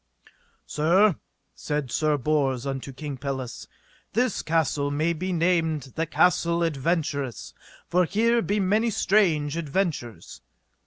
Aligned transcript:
Sir, 0.65 1.17
said 1.53 1.91
Sir 1.91 2.17
Bors 2.17 2.65
unto 2.65 2.91
King 2.91 3.17
Pelles, 3.17 3.67
this 4.13 4.41
castle 4.41 4.89
may 4.89 5.13
be 5.13 5.31
named 5.31 5.93
the 5.93 6.07
Castle 6.07 6.63
Adventurous, 6.63 7.53
for 7.87 8.05
here 8.05 8.41
be 8.41 8.59
many 8.59 8.89
strange 8.89 9.55
adventures. 9.55 10.41